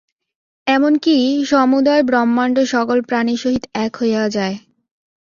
এমন 0.67 0.93
কি 1.03 1.17
সমুদয় 1.49 2.03
ব্রহ্মাণ্ড 2.03 2.57
সকল 2.73 2.97
প্রাণীর 3.07 3.39
সহিত 3.43 3.63
এক 3.83 3.91
হইয়া 3.99 4.23
যায়। 4.35 4.55